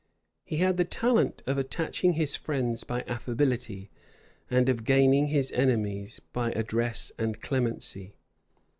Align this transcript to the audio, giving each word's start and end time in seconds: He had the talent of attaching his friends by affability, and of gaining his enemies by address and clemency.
He 0.43 0.57
had 0.57 0.77
the 0.77 0.83
talent 0.83 1.43
of 1.45 1.59
attaching 1.59 2.13
his 2.13 2.35
friends 2.35 2.83
by 2.83 3.03
affability, 3.05 3.91
and 4.49 4.67
of 4.67 4.83
gaining 4.83 5.27
his 5.27 5.51
enemies 5.51 6.19
by 6.33 6.49
address 6.53 7.11
and 7.19 7.39
clemency. 7.39 8.15